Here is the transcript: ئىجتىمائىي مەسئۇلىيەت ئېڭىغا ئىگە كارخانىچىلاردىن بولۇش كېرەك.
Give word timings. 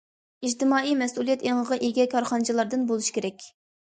ئىجتىمائىي 0.47 0.95
مەسئۇلىيەت 1.01 1.43
ئېڭىغا 1.49 1.77
ئىگە 1.87 2.07
كارخانىچىلاردىن 2.13 2.87
بولۇش 2.93 3.11
كېرەك. 3.19 3.45